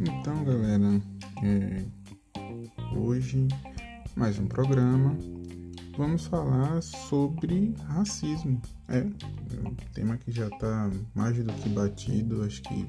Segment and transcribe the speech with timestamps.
[0.00, 1.00] Então, galera,
[1.42, 1.84] é,
[2.96, 3.46] hoje
[4.16, 5.16] mais um programa.
[5.96, 8.60] Vamos falar sobre racismo.
[8.88, 12.42] É, um tema que já está mais do que batido.
[12.42, 12.88] Acho que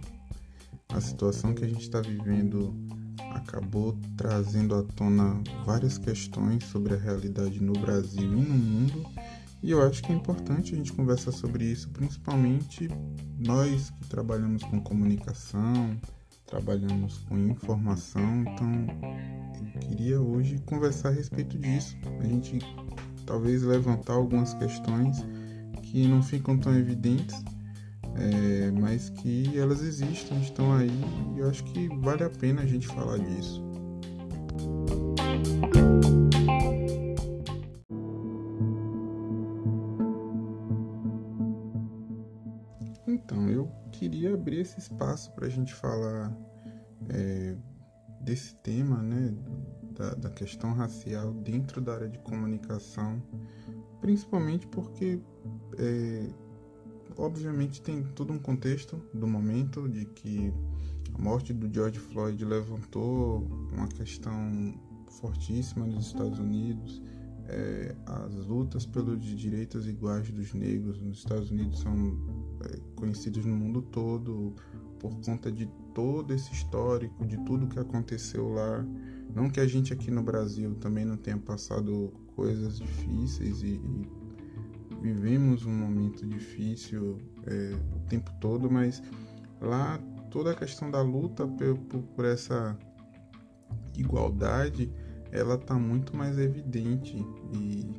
[0.89, 2.73] a situação que a gente está vivendo
[3.35, 9.05] acabou trazendo à tona várias questões sobre a realidade no Brasil e no mundo.
[9.65, 12.87] E eu acho que é importante a gente conversar sobre isso, principalmente
[13.39, 15.99] nós que trabalhamos com comunicação,
[16.45, 18.43] trabalhamos com informação.
[18.43, 18.87] Então,
[19.73, 21.97] eu queria hoje conversar a respeito disso.
[22.19, 22.59] A gente
[23.25, 25.25] talvez levantar algumas questões
[25.81, 27.43] que não ficam tão evidentes
[28.17, 30.91] é, mas que elas existem, estão aí
[31.35, 33.65] e eu acho que vale a pena a gente falar disso.
[44.35, 46.35] Abrir esse espaço para a gente falar
[47.09, 47.55] é,
[48.21, 49.33] desse tema, né,
[49.95, 53.21] da, da questão racial dentro da área de comunicação,
[54.01, 55.19] principalmente porque
[55.77, 56.29] é,
[57.17, 60.53] obviamente tem todo um contexto do momento de que
[61.13, 64.73] a morte do George Floyd levantou uma questão
[65.19, 67.01] fortíssima nos Estados Unidos.
[67.47, 72.17] É, as lutas pelos direitos iguais dos negros nos Estados Unidos são
[72.61, 74.55] é, conhecidas no mundo todo
[74.99, 78.85] por conta de todo esse histórico, de tudo que aconteceu lá.
[79.33, 84.07] Não que a gente aqui no Brasil também não tenha passado coisas difíceis e, e
[85.01, 89.01] vivemos um momento difícil é, o tempo todo, mas
[89.61, 89.99] lá
[90.31, 91.77] toda a questão da luta por,
[92.15, 92.77] por essa
[93.97, 94.91] igualdade
[95.31, 97.17] ela está muito mais evidente
[97.53, 97.89] e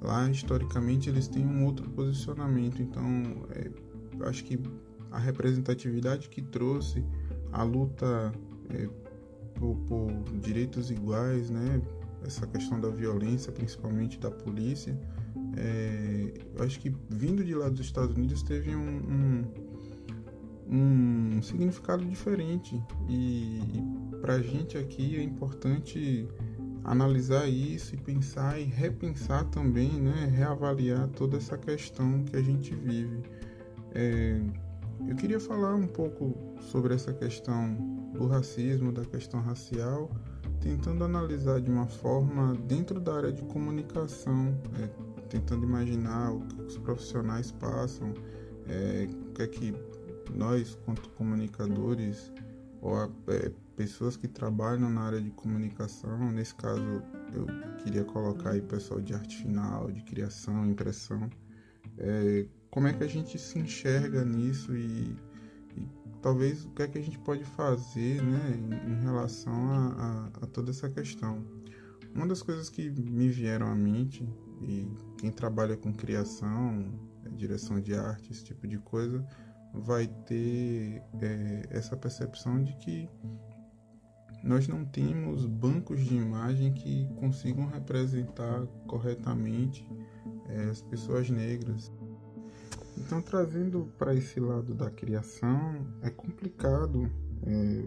[0.00, 3.02] lá historicamente eles têm um outro posicionamento então
[3.50, 3.70] é,
[4.22, 4.58] acho que
[5.10, 7.04] a representatividade que trouxe
[7.52, 8.32] a luta
[8.70, 8.88] é,
[9.54, 11.80] por, por, direitos iguais né?
[12.24, 14.98] Essa questão da violência principalmente da polícia
[15.56, 19.44] é, eu acho que vindo de lá dos Estados Unidos teve um,
[20.68, 22.80] um, um significado diferente.
[23.08, 26.28] E, e para a gente aqui é importante
[26.82, 32.74] analisar isso e pensar e repensar também, né, reavaliar toda essa questão que a gente
[32.74, 33.22] vive.
[33.94, 34.40] É,
[35.06, 37.74] eu queria falar um pouco sobre essa questão
[38.12, 40.10] do racismo, da questão racial,
[40.60, 44.88] tentando analisar de uma forma dentro da área de comunicação, é,
[45.28, 48.14] tentando imaginar o que os profissionais passam,
[48.66, 49.74] é, o que é que
[50.34, 52.32] nós, quanto comunicadores,
[52.80, 52.96] ou
[53.28, 57.02] é, pessoas que trabalham na área de comunicação, nesse caso
[57.32, 57.46] eu
[57.82, 61.28] queria colocar aí pessoal de arte final, de criação, impressão,
[61.98, 65.16] é, como é que a gente se enxerga nisso e,
[65.76, 65.88] e,
[66.20, 68.58] talvez o que é que a gente pode fazer né,
[68.88, 71.46] em, relação a, a, a toda essa questão.
[72.12, 74.28] Uma das coisas que me vieram à mente
[74.60, 76.92] e quem trabalha com criação,
[77.24, 79.24] é, direção de arte, esse tipo de coisa,
[79.72, 83.08] vai ter é, essa percepção de que
[84.42, 89.88] nós não temos bancos de imagem que consigam representar corretamente
[90.48, 91.90] é, as pessoas negras.
[92.96, 97.10] Então, trazendo para esse lado da criação, é complicado
[97.46, 97.84] é,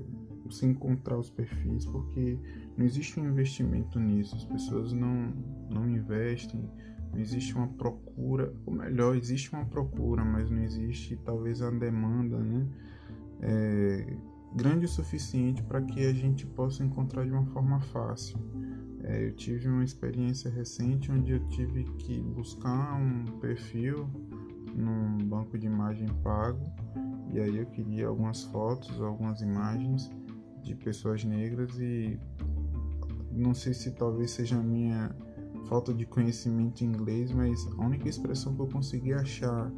[0.51, 2.37] se encontrar os perfis porque
[2.77, 5.33] não existe um investimento nisso, as pessoas não,
[5.69, 6.69] não investem,
[7.11, 12.37] não existe uma procura, ou melhor, existe uma procura, mas não existe talvez a demanda,
[12.37, 12.67] né?
[13.41, 14.17] É,
[14.53, 18.37] grande o suficiente para que a gente possa encontrar de uma forma fácil.
[19.03, 24.09] É, eu tive uma experiência recente onde eu tive que buscar um perfil
[24.77, 26.63] num banco de imagem pago
[27.33, 30.09] e aí eu queria algumas fotos, algumas imagens
[30.63, 32.19] de pessoas negras e
[33.31, 35.13] não sei se talvez seja a minha
[35.67, 39.71] falta de conhecimento em inglês, mas a única expressão que eu consegui achar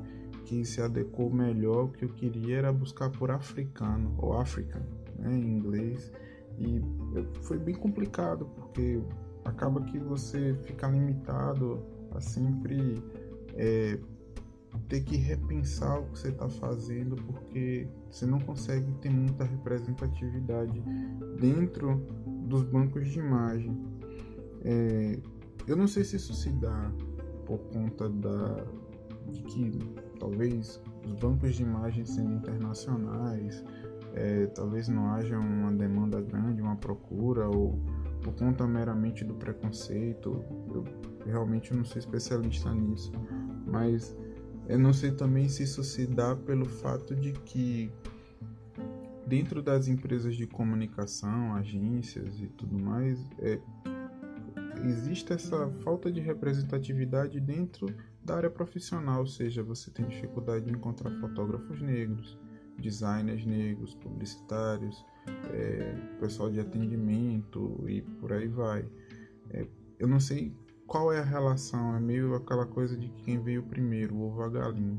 [0.45, 4.81] que se adequou melhor que eu queria era buscar por africano ou African
[5.17, 6.11] né, em inglês.
[6.57, 6.81] E
[7.41, 9.01] foi bem complicado porque
[9.45, 13.01] acaba que você fica limitado a sempre
[13.55, 13.97] é,
[14.87, 20.81] ter que repensar o que você está fazendo porque você não consegue ter muita representatividade
[21.39, 22.05] dentro
[22.47, 23.77] dos bancos de imagem.
[24.63, 25.19] É,
[25.67, 26.91] eu não sei se isso se dá
[27.45, 28.65] por conta da,
[29.31, 29.79] de que
[30.19, 33.63] talvez os bancos de imagem sendo internacionais,
[34.13, 37.79] é, talvez não haja uma demanda grande, uma procura, ou
[38.21, 40.43] por conta meramente do preconceito.
[40.73, 40.85] Eu
[41.25, 43.11] realmente não sou especialista nisso,
[43.65, 44.15] mas
[44.69, 47.91] Eu não sei também se isso se dá pelo fato de que
[49.25, 53.59] dentro das empresas de comunicação, agências e tudo mais, é,
[54.85, 57.87] existe essa falta de representatividade dentro
[58.23, 62.37] da área profissional, ou seja, você tem dificuldade de encontrar fotógrafos negros,
[62.77, 65.03] designers negros, publicitários,
[65.51, 68.85] é, pessoal de atendimento e por aí vai.
[69.49, 69.65] É,
[69.97, 70.53] eu não sei
[70.89, 74.49] qual é a relação, é meio aquela coisa de quem veio primeiro, o ovo a
[74.49, 74.97] galinha.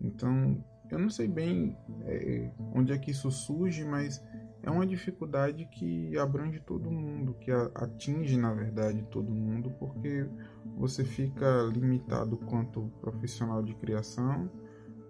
[0.00, 4.22] Então, eu não sei bem é, onde é que isso surge, mas
[4.62, 10.28] é uma dificuldade que abrange todo mundo, que atinge na verdade todo mundo, porque
[10.76, 14.48] você fica limitado quanto profissional de criação.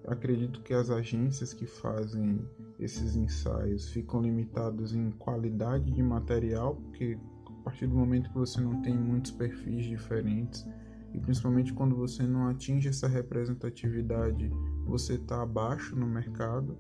[0.06, 2.40] Acredito que as agências que fazem
[2.78, 7.35] esses ensaios ficam limitados em qualidade de material, porque a
[7.66, 10.64] partir do momento que você não tem muitos perfis diferentes,
[11.12, 14.48] e principalmente quando você não atinge essa representatividade,
[14.86, 16.78] você está abaixo no mercado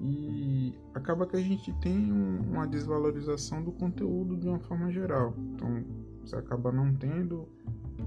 [0.00, 5.32] e acaba que a gente tem uma desvalorização do conteúdo de uma forma geral.
[5.54, 5.84] Então
[6.22, 7.48] você acaba não tendo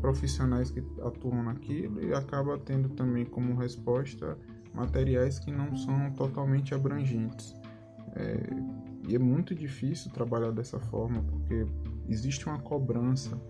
[0.02, 4.38] profissionais que atuam naquilo e acaba tendo também como resposta
[4.74, 7.56] materiais que não são totalmente abrangentes.
[8.16, 11.66] É, e é muito difícil trabalhar dessa forma porque
[12.08, 13.42] existe uma cobrança,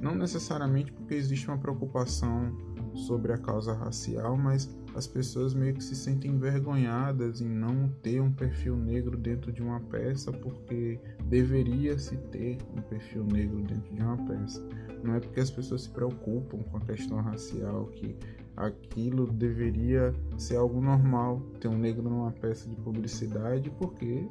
[0.00, 2.56] não necessariamente porque existe uma preocupação
[2.94, 8.20] sobre a causa racial, mas as pessoas meio que se sentem envergonhadas em não ter
[8.20, 13.92] um perfil negro dentro de uma peça porque deveria se ter um perfil negro dentro
[13.92, 14.64] de uma peça.
[15.02, 18.16] Não é porque as pessoas se preocupam com a questão racial que
[18.56, 24.28] aquilo deveria ser algo normal ter um negro numa peça de publicidade porque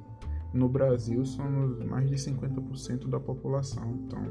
[0.54, 4.24] no Brasil somos mais de 50% da população, então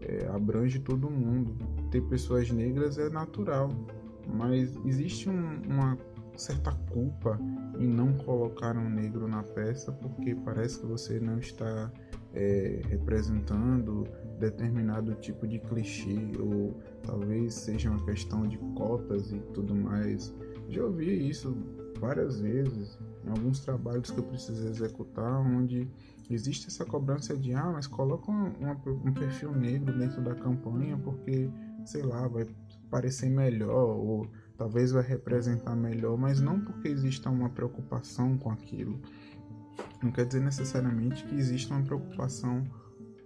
[0.00, 1.56] é, abrange todo mundo.
[1.90, 3.70] Ter pessoas negras é natural,
[4.26, 5.98] mas existe um, uma
[6.36, 7.40] certa culpa
[7.78, 11.90] em não colocar um negro na peça porque parece que você não está
[12.34, 14.06] é, representando
[14.38, 20.34] determinado tipo de clichê ou talvez seja uma questão de cotas e tudo mais.
[20.68, 21.56] Já ouvi isso
[21.98, 25.88] várias vezes em alguns trabalhos que eu preciso executar onde
[26.30, 28.52] existe essa cobrança de ah, mas coloca um,
[29.04, 31.50] um perfil negro dentro da campanha porque
[31.86, 32.46] sei lá, vai
[32.90, 39.00] parecer melhor ou talvez vai representar melhor, mas não porque exista uma preocupação com aquilo.
[40.02, 42.64] Não quer dizer necessariamente que exista uma preocupação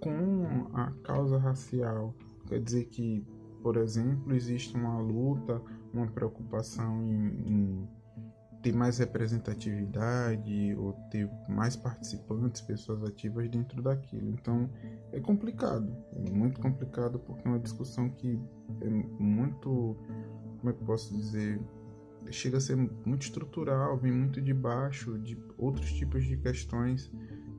[0.01, 2.15] com a causa racial.
[2.47, 3.27] Quer dizer que,
[3.63, 5.61] por exemplo, existe uma luta,
[5.93, 7.89] uma preocupação em, em
[8.63, 14.31] ter mais representatividade ou ter mais participantes, pessoas ativas dentro daquilo.
[14.31, 14.69] Então
[15.13, 18.39] é complicado, é muito complicado porque é uma discussão que
[18.81, 19.97] é muito,
[20.59, 21.61] como é que posso dizer,
[22.31, 27.11] chega a ser muito estrutural, vem muito de baixo de outros tipos de questões.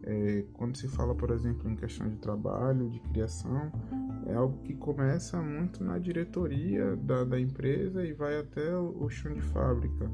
[0.03, 3.71] É, quando se fala, por exemplo, em questão de trabalho, de criação,
[4.25, 9.33] é algo que começa muito na diretoria da, da empresa e vai até o chão
[9.33, 10.09] de fábrica.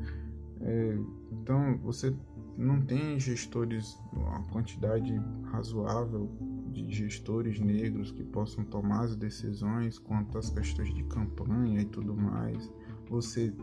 [0.62, 0.98] É,
[1.31, 2.15] então você
[2.57, 5.13] não tem gestores, uma quantidade
[5.51, 6.30] razoável
[6.71, 12.15] de gestores negros que possam tomar as decisões quanto às questões de campanha e tudo
[12.15, 12.71] mais.
[13.09, 13.54] Você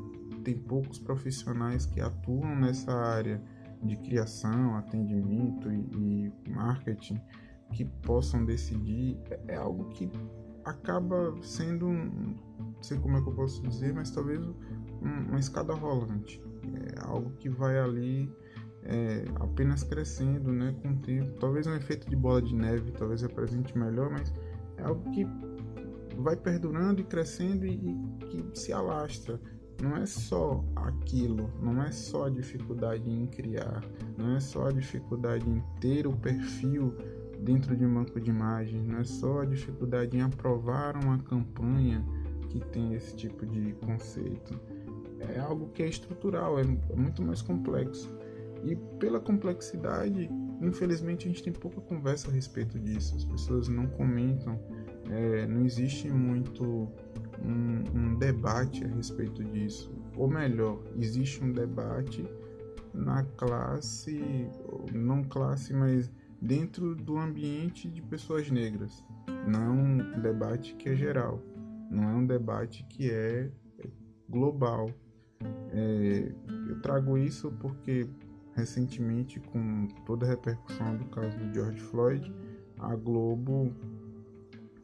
[0.45, 3.43] tem poucos profissionais que atuam nessa área
[3.83, 7.21] de criação, atendimento e, e marketing
[7.73, 9.19] que possam decidir.
[9.29, 10.09] É, é algo que
[10.65, 12.37] acaba sendo, não
[12.81, 14.41] sei como é que eu posso dizer, mas talvez
[15.03, 16.41] uma escada rolante
[16.75, 18.31] é algo que vai ali
[18.85, 21.39] é, apenas crescendo né, com o tempo.
[21.41, 24.33] Talvez um efeito de bola de neve talvez represente melhor, mas
[24.77, 25.27] é algo que
[26.19, 29.41] vai perdurando e crescendo e, e que se alastra.
[29.83, 33.83] Não é só aquilo, não é só a dificuldade em criar,
[34.17, 36.95] não é só a dificuldade em ter o perfil
[37.41, 42.03] dentro de um banco de imagens, não é só a dificuldade em aprovar uma campanha
[42.49, 44.59] que tem esse tipo de conceito
[45.35, 48.11] é algo que é estrutural, é muito mais complexo.
[48.65, 53.15] E pela complexidade, infelizmente a gente tem pouca conversa a respeito disso.
[53.17, 54.59] As pessoas não comentam,
[55.11, 56.89] é, não existe muito
[57.45, 59.93] um, um debate a respeito disso.
[60.17, 62.27] Ou melhor, existe um debate
[62.95, 64.49] na classe,
[64.93, 69.05] não classe, mas dentro do ambiente de pessoas negras.
[69.47, 71.43] Não é um debate que é geral,
[71.91, 73.51] não é um debate que é
[74.29, 74.91] global.
[75.73, 76.33] É,
[76.69, 78.09] eu trago isso porque
[78.55, 82.33] recentemente, com toda a repercussão do caso do George Floyd,
[82.79, 83.73] a Globo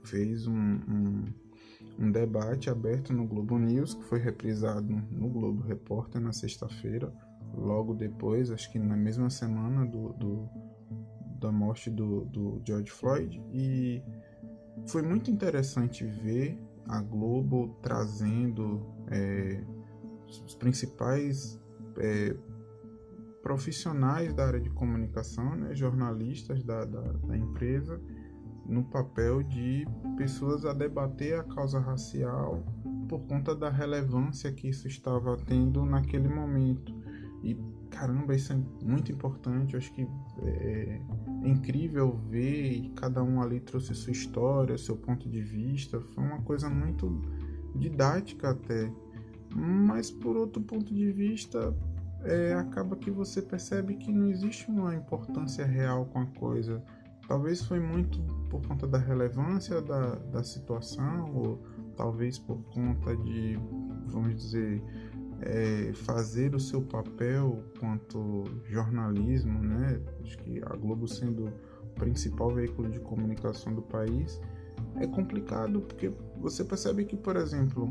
[0.05, 1.25] fez um, um,
[1.99, 7.13] um debate aberto no Globo News, que foi reprisado no Globo Repórter na sexta-feira,
[7.55, 10.49] logo depois, acho que na mesma semana do, do
[11.41, 13.43] da morte do, do George Floyd.
[13.51, 14.03] E
[14.87, 19.65] foi muito interessante ver a Globo trazendo é,
[20.39, 21.61] os principais
[21.99, 22.37] é,
[23.43, 28.01] profissionais da área de comunicação, né, jornalistas da, da, da empresa,
[28.67, 32.65] no papel de pessoas a debater a causa racial
[33.09, 36.95] por conta da relevância que isso estava tendo naquele momento.
[37.43, 37.57] E
[37.91, 39.75] caramba, isso é muito importante.
[39.75, 40.07] Eu acho que
[40.43, 41.01] é,
[41.43, 46.01] é incrível ver e cada um ali trouxe sua história, seu ponto de vista.
[46.01, 47.21] Foi uma coisa muito
[47.75, 48.93] didática até.
[49.55, 51.75] Mas por outro ponto de vista,
[52.23, 56.83] é, acaba que você percebe que não existe uma importância real com a coisa.
[57.27, 61.63] Talvez foi muito por conta da relevância da, da situação, ou
[61.97, 63.59] talvez por conta de,
[64.07, 64.83] vamos dizer,
[65.41, 70.01] é, fazer o seu papel quanto jornalismo, né?
[70.23, 74.41] Acho que a Globo sendo o principal veículo de comunicação do país
[74.97, 77.89] é complicado porque você percebe que, por exemplo,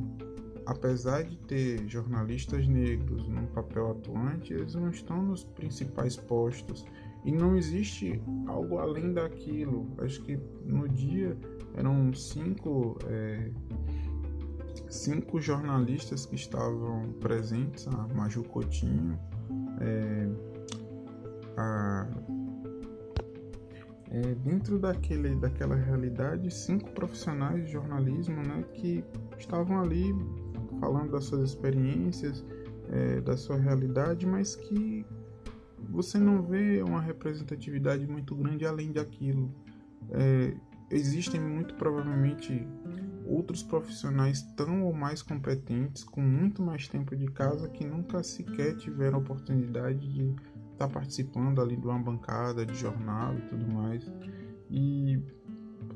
[0.69, 6.85] apesar de ter jornalistas negros num papel atuante, eles não estão nos principais postos
[7.25, 9.88] e não existe algo além daquilo.
[9.97, 11.35] Acho que no dia
[11.75, 13.49] eram cinco é,
[14.88, 18.45] cinco jornalistas que estavam presentes, a Maju
[19.81, 20.29] é,
[21.57, 22.07] a,
[24.11, 29.03] é, dentro daquele, daquela realidade, cinco profissionais de jornalismo né, que
[29.38, 30.13] estavam ali
[30.79, 32.45] falando das suas experiências,
[32.89, 35.05] é, da sua realidade, mas que
[35.89, 39.53] você não vê uma representatividade muito grande além daquilo.
[40.12, 40.55] É,
[40.89, 42.67] existem muito provavelmente
[43.25, 48.75] outros profissionais tão ou mais competentes, com muito mais tempo de casa, que nunca sequer
[48.77, 50.29] tiveram oportunidade de
[50.71, 54.12] estar tá participando ali de uma bancada de jornal e tudo mais.
[54.69, 55.21] E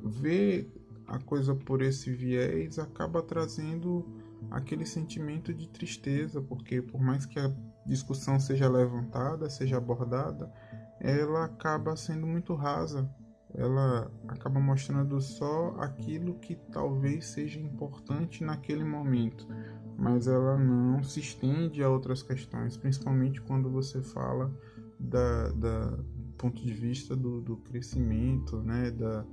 [0.03, 0.71] ver
[1.07, 4.05] a coisa por esse viés acaba trazendo
[4.51, 7.51] aquele sentimento de tristeza, porque por mais que a
[7.85, 10.51] discussão seja levantada, seja abordada,
[10.99, 13.09] ela acaba sendo muito rasa.
[13.55, 19.47] Ela acaba mostrando só aquilo que talvez seja importante naquele momento,
[19.95, 24.51] mas ela não se estende a outras questões, principalmente quando você fala
[24.99, 25.85] da, da
[26.33, 29.23] do ponto de vista do, do crescimento, né, da,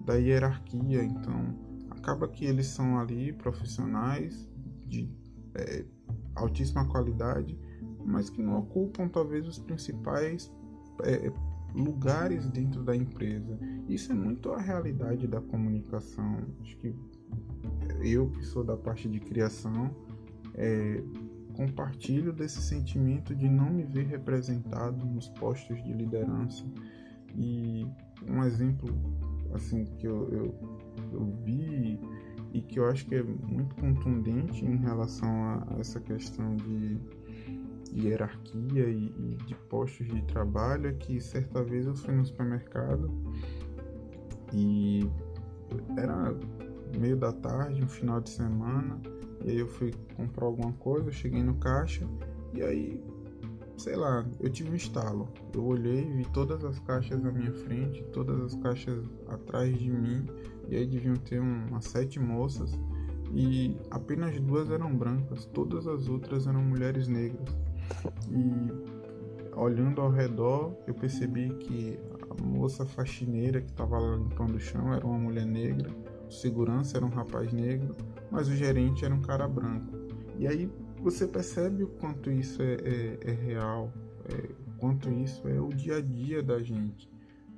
[0.00, 1.04] da hierarquia.
[1.04, 1.54] Então,
[2.00, 4.48] acaba que eles são ali profissionais
[4.86, 5.08] de
[5.54, 5.84] é,
[6.34, 7.58] altíssima qualidade,
[8.04, 10.50] mas que não ocupam talvez os principais
[11.04, 11.30] é,
[11.74, 13.58] lugares dentro da empresa.
[13.86, 16.38] Isso é muito a realidade da comunicação.
[16.62, 16.94] Acho que
[18.02, 19.94] eu que sou da parte de criação
[20.54, 21.02] é,
[21.54, 26.64] compartilho desse sentimento de não me ver representado nos postos de liderança
[27.36, 27.86] e
[28.26, 28.88] um exemplo
[29.54, 30.79] assim que eu, eu,
[31.12, 32.00] eu vi
[32.52, 36.98] e que eu acho que é muito contundente em relação a, essa questão de,
[37.92, 43.10] hierarquia e, e, de postos de trabalho é que certa vez eu fui no supermercado
[44.52, 45.08] e
[45.96, 46.36] era
[46.98, 49.00] meio da tarde, um final de semana,
[49.44, 52.06] e aí eu fui comprar alguma coisa, cheguei no caixa
[52.54, 53.02] e aí
[53.76, 55.26] sei lá, eu tive um estalo.
[55.54, 60.26] Eu olhei, vi todas as caixas à minha frente, todas as caixas atrás de mim,
[60.70, 62.78] e aí deviam ter umas sete moças,
[63.32, 67.48] e apenas duas eram brancas, todas as outras eram mulheres negras.
[68.30, 71.98] E olhando ao redor, eu percebi que
[72.30, 75.90] a moça faxineira que estava limpando o chão era uma mulher negra,
[76.28, 77.96] o segurança era um rapaz negro,
[78.30, 79.92] mas o gerente era um cara branco.
[80.38, 80.70] E aí
[81.02, 83.92] você percebe o quanto isso é, é, é real,
[84.32, 87.10] é, quanto isso é o dia a dia da gente.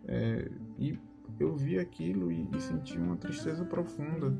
[0.08, 0.98] É, e
[1.38, 4.32] eu vi aquilo e, e, senti uma tristeza profunda,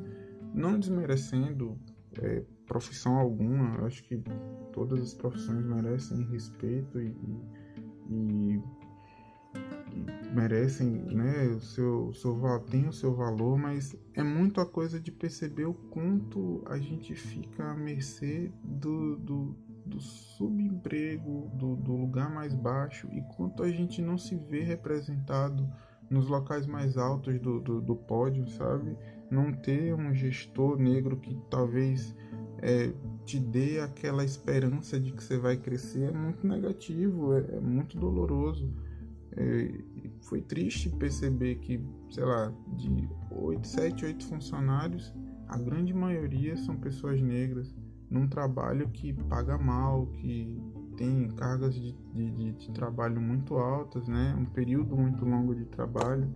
[0.55, 1.79] não desmerecendo
[2.21, 3.77] é, profissão alguma.
[3.77, 4.23] Eu acho que
[4.73, 7.17] todas as profissões merecem respeito e,
[8.09, 8.63] e, e
[10.33, 15.13] merecem, né, o seu, seu tem o seu valor, mas é muito a coisa de
[15.13, 22.33] perceber o quanto a gente fica à mercê do, do, do subemprego, do, do lugar
[22.33, 25.69] mais baixo e quanto a gente não se vê representado
[26.13, 28.97] nos locais mais altos do, do, do pódio, sabe?
[29.31, 32.15] Não ter um gestor negro que talvez
[32.59, 32.93] é,
[33.25, 37.99] te dê aquela esperança de que você vai crescer é muito negativo, é, é muito
[37.99, 38.71] doloroso.
[39.35, 39.73] É,
[40.21, 45.15] foi triste perceber que, sei lá, de 8, 7, 8 funcionários,
[45.49, 47.75] a grande maioria são pessoas negras
[48.11, 50.61] num trabalho que paga mal, que
[51.03, 54.37] tem cargas de, de, de, trabalho muito altas, né?
[54.39, 56.33] um período muito longo de trabalho,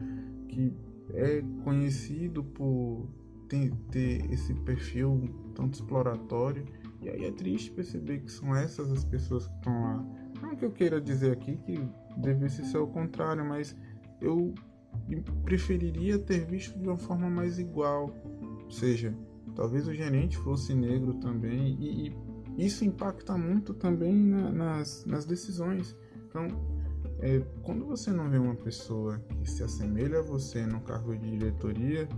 [0.48, 0.74] que
[1.14, 3.08] é conhecido por
[3.48, 6.64] ter, ter esse perfil tanto exploratório.
[7.00, 10.04] E aí é triste perceber que são essas as pessoas que estão lá.
[10.42, 13.76] Não que eu queira dizer aqui que devesse ser o contrário, mas
[14.20, 14.52] eu
[15.44, 18.12] preferiria ter visto de uma forma mais igual.
[18.64, 19.14] Ou seja,
[19.54, 22.25] talvez o gerente fosse negro também, e, e
[22.56, 25.96] isso impacta muito também na, nas, nas decisões.
[26.28, 26.48] Então,
[27.20, 31.30] é, quando você não vê uma pessoa que se assemelha a você no cargo de
[31.30, 32.08] diretoria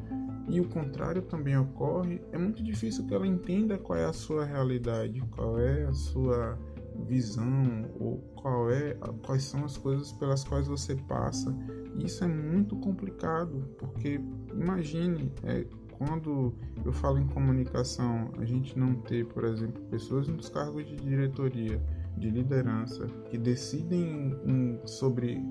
[0.49, 4.45] e o contrário também ocorre, é muito difícil que ela entenda qual é a sua
[4.45, 6.59] realidade, qual é a sua
[7.07, 11.55] visão ou qual é, quais são as coisas pelas quais você passa.
[11.97, 14.21] Isso é muito complicado, porque
[14.53, 15.65] imagine é,
[15.99, 20.97] quando eu falo em comunicação, a gente não ter, por exemplo, pessoas nos cargos de
[20.97, 21.83] diretoria,
[22.17, 25.43] de liderança, que decidem em, sobre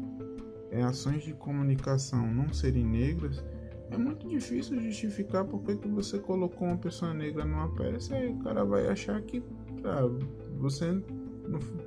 [0.71, 3.43] é, ações de comunicação não serem negras,
[3.91, 8.37] é muito difícil justificar porque que você colocou uma pessoa negra numa peça e o
[8.39, 9.41] cara vai achar que
[9.85, 10.09] ah,
[10.57, 11.01] você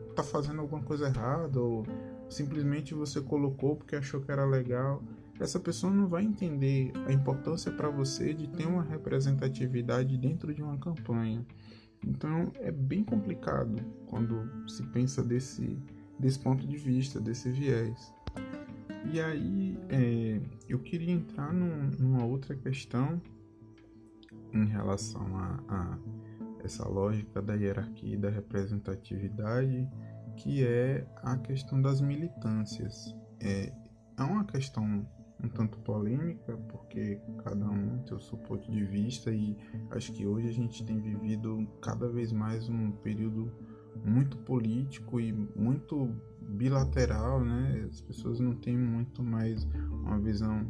[0.08, 1.84] está fazendo alguma coisa errada ou
[2.28, 5.02] simplesmente você colocou porque achou que era legal.
[5.40, 10.62] Essa pessoa não vai entender a importância para você de ter uma representatividade dentro de
[10.62, 11.44] uma campanha.
[12.06, 15.78] Então é bem complicado quando se pensa desse,
[16.18, 18.12] desse ponto de vista, desse viés.
[19.10, 23.20] E aí é, eu queria entrar num, numa outra questão
[24.52, 25.98] em relação a, a
[26.62, 29.88] essa lógica da hierarquia e da representatividade,
[30.36, 33.16] que é a questão das militâncias.
[33.40, 33.72] É,
[34.18, 35.06] é uma questão
[35.42, 39.56] um tanto polêmica, porque cada um tem o seu ponto de vista e
[39.90, 43.50] acho que hoje a gente tem vivido cada vez mais um período
[44.04, 47.86] muito político e muito bilateral, né?
[47.88, 49.66] As pessoas não têm muito mais
[50.02, 50.66] uma visão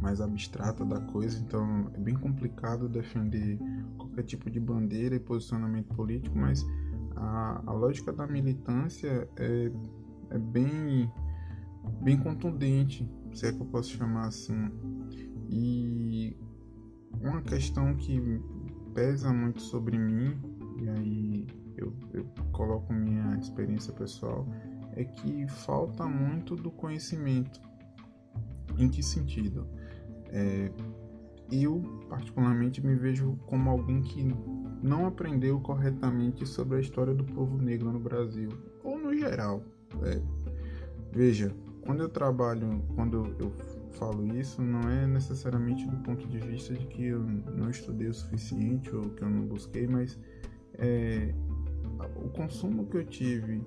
[0.00, 3.58] mais abstrata da coisa, então é bem complicado defender
[3.96, 6.66] qualquer tipo de bandeira e posicionamento político, mas
[7.16, 9.72] a, a lógica da militância é,
[10.30, 11.10] é bem,
[12.02, 14.70] bem contundente, se é que eu posso chamar assim.
[15.50, 16.36] E
[17.20, 18.20] uma questão que
[18.94, 20.40] pesa muito sobre mim,
[20.80, 24.46] e aí eu, eu coloco minha experiência pessoal,
[24.92, 27.60] é que falta muito do conhecimento.
[28.78, 29.66] Em que sentido?
[30.28, 30.70] É,
[31.50, 34.26] eu, particularmente, me vejo como alguém que
[34.82, 38.50] não aprendeu corretamente sobre a história do povo negro no Brasil,
[38.82, 39.62] ou no geral.
[40.02, 40.20] É,
[41.12, 43.52] veja, quando eu trabalho, quando eu
[43.92, 48.14] falo isso, não é necessariamente do ponto de vista de que eu não estudei o
[48.14, 50.18] suficiente ou que eu não busquei, mas
[50.74, 51.34] é,
[52.16, 53.62] o consumo que eu tive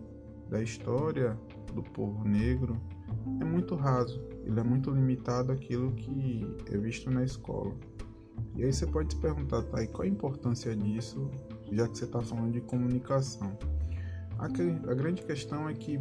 [0.50, 1.38] da história
[1.74, 2.80] do povo negro
[3.42, 7.74] é muito raso, ele é muito limitado àquilo que é visto na escola.
[8.56, 11.30] E aí você pode se perguntar, tá, e qual a importância disso,
[11.72, 13.58] já que você está falando de comunicação?
[14.40, 16.00] A, a, grande questão é que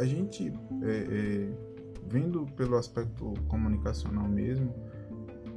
[0.00, 0.50] a gente,
[0.82, 1.52] é, é,
[2.08, 4.74] vendo pelo aspecto comunicacional mesmo,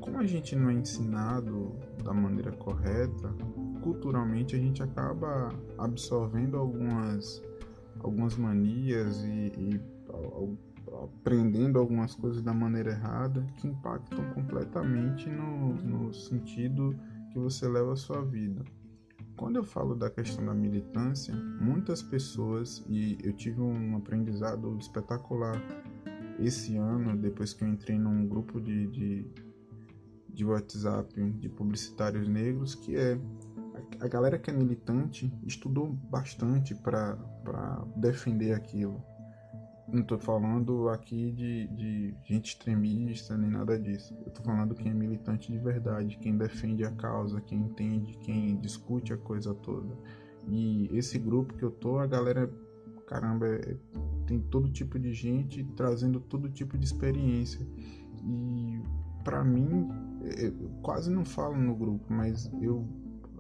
[0.02, 3.34] como a gente não é ensinado da maneira correta,
[3.82, 7.42] culturalmente a gente acaba absorvendo algumas,
[8.02, 9.82] algumas manias e, e
[11.04, 16.94] aprendendo algumas coisas da maneira errada que impactam completamente no, no sentido
[17.32, 18.62] que você leva a sua vida.
[19.36, 25.62] Quando eu falo da questão da militância, muitas pessoas, e eu tive um aprendizado espetacular
[26.40, 29.28] esse ano, depois que eu entrei num grupo de, de,
[30.30, 33.20] de WhatsApp de publicitários negros, que é
[34.00, 37.18] a galera que é militante estudou bastante para
[37.96, 39.04] defender aquilo
[39.88, 44.16] não estou falando aqui de, de gente extremista nem nada disso.
[44.22, 48.58] Eu estou falando quem é militante de verdade, quem defende a causa, quem entende, quem
[48.58, 49.96] discute a coisa toda.
[50.48, 52.50] E esse grupo que eu tô, a galera,
[53.08, 53.76] caramba, é,
[54.26, 57.66] tem todo tipo de gente trazendo todo tipo de experiência.
[58.24, 58.82] E
[59.24, 59.90] para mim,
[60.24, 62.88] é, eu quase não falo no grupo, mas eu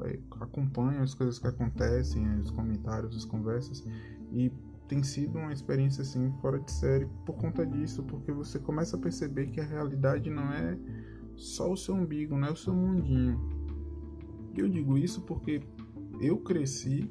[0.01, 3.85] é, acompanho as coisas que acontecem, os comentários, as conversas
[4.31, 4.51] e
[4.87, 8.99] tem sido uma experiência assim fora de série por conta disso, porque você começa a
[8.99, 10.77] perceber que a realidade não é
[11.35, 13.39] só o seu umbigo, não é o seu mundinho.
[14.55, 15.61] Eu digo isso porque
[16.21, 17.09] eu cresci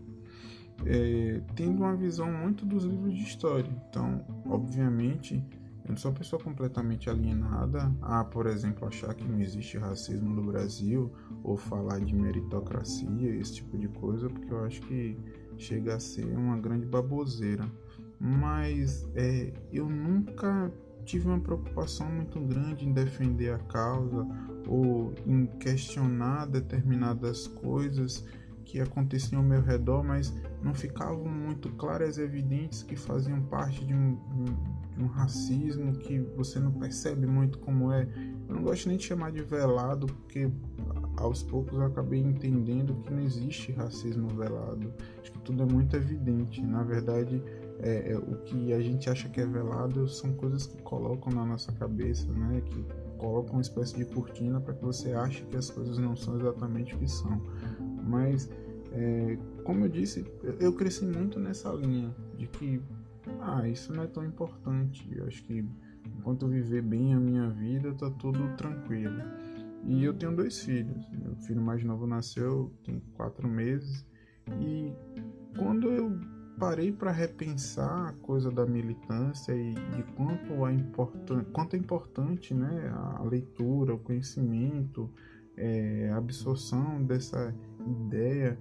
[0.87, 3.71] é, tendo uma visão muito dos livros de história.
[3.89, 5.45] Então, obviamente
[5.85, 10.33] Eu não sou uma pessoa completamente alienada a, por exemplo, achar que não existe racismo
[10.33, 15.19] no Brasil ou falar de meritocracia, esse tipo de coisa, porque eu acho que
[15.62, 17.70] chega a ser uma grande baboseira.
[18.18, 20.72] Mas é, eu nunca
[21.05, 24.27] tive uma preocupação muito grande em defender a causa
[24.66, 28.25] ou em questionar determinadas coisas
[28.64, 33.85] que aconteciam ao meu redor, mas não ficavam muito claras e evidentes que faziam parte
[33.85, 34.14] de um,
[34.94, 38.09] de um, racismo que você não percebe muito como é.
[38.48, 40.51] Eu não gosto nem de chamar de velado, porque
[41.16, 44.92] aos poucos eu acabei entendendo que não existe racismo velado.
[45.20, 46.62] Acho que tudo é muito evidente.
[46.62, 47.42] Na verdade,
[47.81, 51.44] é, é, o que a gente acha que é velado são coisas que colocam na
[51.44, 52.62] nossa cabeça, né?
[52.64, 52.85] Que
[53.18, 56.94] colocam uma espécie de cortina para que você ache que as coisas não são exatamente
[56.94, 57.42] o que são.
[58.05, 58.48] Mas,
[58.92, 60.25] é, como eu disse,
[60.61, 62.81] eu cresci muito nessa linha de que,
[63.40, 65.09] ah, isso não é tão importante.
[65.14, 65.64] Eu acho que
[66.18, 69.22] enquanto eu viver bem a minha vida, tá tudo tranquilo.
[69.85, 71.09] E eu tenho dois filhos.
[71.11, 74.07] Meu filho mais novo nasceu tem quatro meses
[74.61, 74.92] e
[75.57, 76.18] quando eu
[76.59, 82.55] parei para repensar a coisa da militância e de quanto é importante, quanto é importante,
[82.55, 85.11] né, a leitura, o conhecimento,
[85.57, 87.55] é, a absorção dessa
[88.07, 88.59] ideia,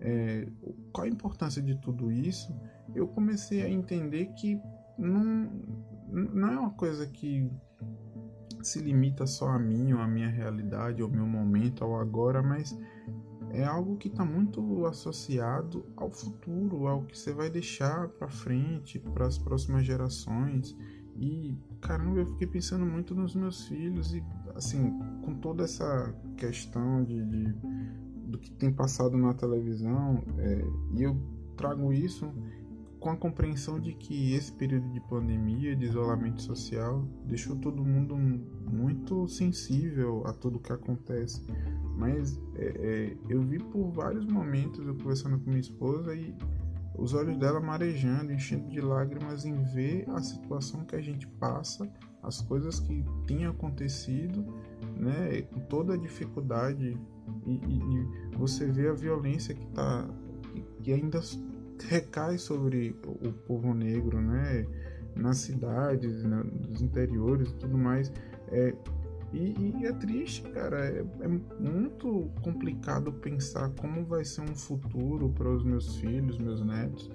[0.00, 0.46] é,
[0.92, 2.54] qual a importância de tudo isso,
[2.94, 4.60] eu comecei a entender que
[4.98, 5.50] não,
[6.08, 7.50] não é uma coisa que
[8.62, 12.76] se limita só a mim, ou a minha realidade, ao meu momento, ao agora, mas
[13.50, 18.98] é algo que está muito associado ao futuro, ao que você vai deixar para frente,
[18.98, 20.76] para as próximas gerações.
[21.16, 24.22] E caramba, eu fiquei pensando muito nos meus filhos e
[24.54, 27.54] assim, com toda essa questão de, de
[28.30, 30.64] do que tem passado na televisão, é,
[30.96, 31.20] e eu
[31.56, 32.32] trago isso
[33.00, 38.14] com a compreensão de que esse período de pandemia, de isolamento social, deixou todo mundo
[38.14, 41.42] muito sensível a tudo que acontece.
[41.96, 46.34] Mas é, é, eu vi por vários momentos eu conversando com minha esposa e
[46.98, 51.90] os olhos dela marejando, enchendo de lágrimas em ver a situação que a gente passa,
[52.22, 54.44] as coisas que têm acontecido,
[54.94, 56.98] né, com toda a dificuldade
[57.46, 60.06] e, e, e você vê a violência que tá
[60.82, 61.20] que ainda
[61.88, 64.66] recai sobre o povo negro, né?
[65.14, 66.42] Nas cidades, né?
[66.68, 68.12] nos interiores e tudo mais.
[68.48, 68.74] É,
[69.32, 70.84] e, e, é triste, cara.
[70.86, 71.28] É, é,
[71.60, 77.10] muito complicado pensar como vai ser um futuro para os meus filhos, meus netos,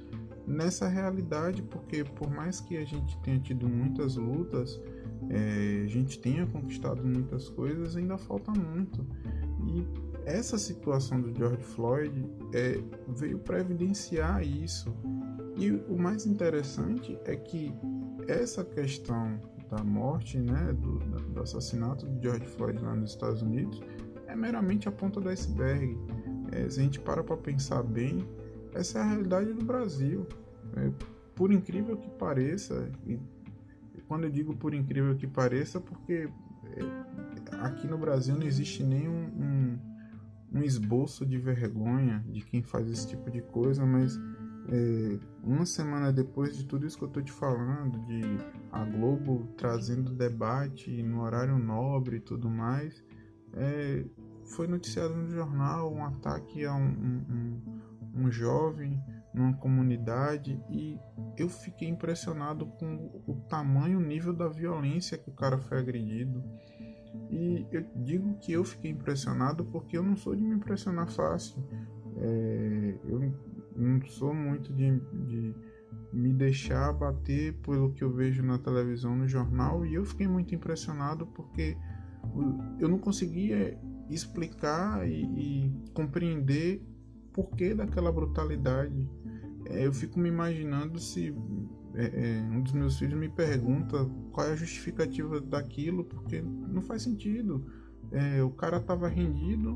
[0.48, 4.80] nessa realidade, porque por mais que a gente tenha tido muitas lutas,
[5.30, 9.06] é, a gente tenha conquistado muitas coisas, ainda falta muito.
[9.68, 9.86] E
[10.26, 14.94] essa situação do George Floyd é, veio para evidenciar isso.
[15.56, 17.74] E o mais interessante é que
[18.28, 23.80] essa questão da morte, né, do, do assassinato de George Floyd lá nos Estados Unidos,
[24.28, 25.98] é meramente a ponta do iceberg.
[26.52, 28.28] É, se a gente para para pensar bem,
[28.74, 30.28] essa é a realidade do Brasil.
[30.76, 30.92] É,
[31.36, 33.20] por incrível que pareça, e
[34.08, 36.30] quando eu digo por incrível que pareça, porque
[36.76, 39.95] é, aqui no Brasil não existe nenhum um,
[40.56, 44.18] um esboço de vergonha de quem faz esse tipo de coisa, mas
[44.70, 48.22] é, uma semana depois de tudo isso que eu tô te falando, de
[48.72, 53.04] a Globo trazendo debate no horário nobre e tudo mais,
[53.54, 54.06] é,
[54.46, 57.62] foi noticiado no jornal um ataque a um, um,
[58.16, 59.02] um, jovem
[59.34, 60.98] numa comunidade e
[61.38, 66.42] eu fiquei impressionado com o tamanho, o nível da violência que o cara foi agredido.
[67.30, 71.64] E eu digo que eu fiquei impressionado porque eu não sou de me impressionar fácil.
[72.18, 73.34] É, eu
[73.76, 75.56] não sou muito de, de
[76.14, 80.56] me deixar bater pelo que eu vejo na televisão, no jornal, e eu fiquei muito
[80.56, 81.78] impressionado porque
[82.80, 83.78] eu não conseguia
[84.10, 86.82] explicar e, e compreender
[87.34, 89.08] porquê daquela brutalidade.
[89.66, 91.36] É, eu fico me imaginando se
[91.96, 96.82] é, é, um dos meus filhos me pergunta qual é a justificativa daquilo, porque não
[96.82, 97.66] faz sentido.
[98.12, 99.76] É, o cara estava rendido,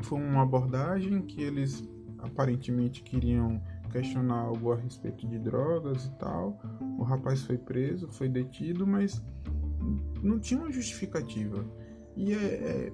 [0.00, 1.86] foi uma abordagem que eles
[2.18, 6.60] aparentemente queriam questionar algo a respeito de drogas e tal.
[6.98, 9.22] O rapaz foi preso, foi detido, mas
[10.22, 11.64] não tinha uma justificativa.
[12.16, 12.92] E é, é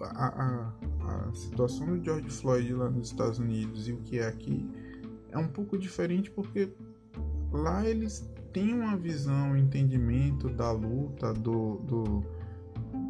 [0.00, 4.26] a, a, a, situação do George Floyd lá nos Estados Unidos e o que é
[4.26, 4.68] aqui
[5.30, 6.72] é um pouco diferente porque
[7.56, 12.24] lá eles têm uma visão, um entendimento da luta, do, do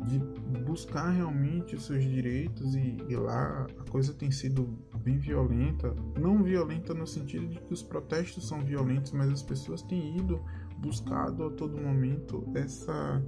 [0.06, 0.18] de
[0.64, 6.42] buscar realmente os seus direitos e, e, lá a coisa tem sido bem violenta, não
[6.42, 10.40] violenta no sentido de que os protestos são violentos, mas as pessoas têm ido
[10.78, 13.22] buscado a todo momento essa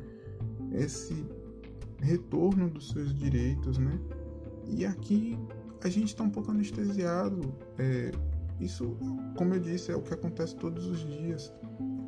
[0.72, 1.26] esse
[2.00, 3.98] retorno dos seus direitos, né?
[4.68, 5.38] E aqui
[5.82, 7.54] a gente está um pouco anestesiado.
[7.78, 8.12] É,
[8.60, 8.96] isso,
[9.36, 11.52] como eu disse, é o que acontece todos os dias.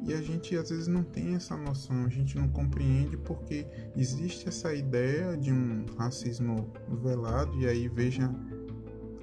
[0.03, 4.49] E a gente às vezes não tem essa noção, a gente não compreende porque existe
[4.49, 8.35] essa ideia de um racismo velado, e aí veja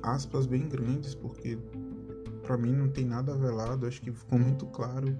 [0.03, 1.57] aspas bem grandes, porque
[2.43, 5.17] para mim não tem nada velado, acho que ficou muito claro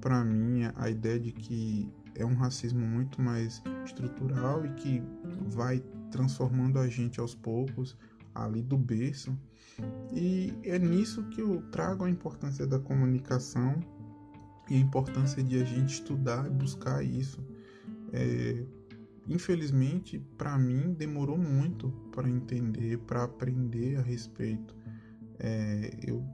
[0.00, 5.02] para mim a ideia de que é um racismo muito mais estrutural e que
[5.48, 7.96] vai transformando a gente aos poucos
[8.34, 9.36] ali do berço.
[10.12, 13.78] E é nisso que eu trago a importância da comunicação
[14.68, 17.44] e a importância de a gente estudar e buscar isso.
[18.12, 18.64] É,
[19.28, 24.74] infelizmente, para mim, demorou muito para entender, para aprender a respeito.
[25.38, 26.24] É, eu,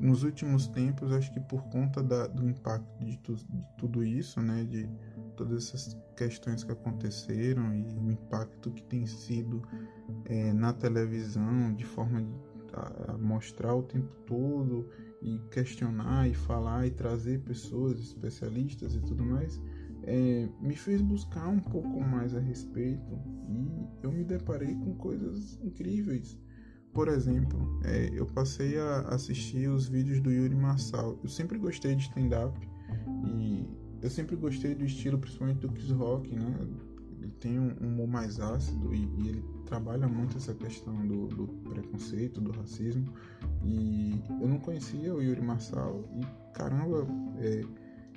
[0.00, 4.40] nos últimos tempos, acho que por conta da, do impacto de, tu, de, tudo isso,
[4.40, 4.88] né, de
[5.36, 9.62] todas essas questões que aconteceram e o impacto que tem sido
[10.24, 12.26] é, na televisão, de forma
[12.72, 14.88] a, a mostrar o tempo todo
[15.22, 19.60] e questionar e falar e trazer pessoas especialistas e tudo mais,
[20.02, 23.18] é, me fez buscar um pouco mais a respeito
[23.48, 26.38] e eu me deparei com coisas incríveis.
[26.92, 31.18] Por exemplo, é, eu passei a assistir os vídeos do Yuri Marçal.
[31.22, 32.56] Eu sempre gostei de stand-up
[33.26, 33.66] e
[34.04, 36.54] eu sempre gostei do estilo, principalmente do Chris Rock, né?
[37.22, 41.46] Ele tem um humor mais ácido e, e ele trabalha muito essa questão do, do,
[41.70, 43.10] preconceito, do racismo.
[43.64, 47.06] E eu não conhecia o Yuri Marçal e caramba,
[47.38, 47.64] é,